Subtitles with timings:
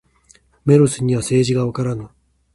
[0.65, 2.09] メロスには政治がわからぬ。